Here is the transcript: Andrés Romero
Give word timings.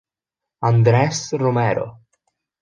Andrés 0.69 1.29
Romero 1.37 1.85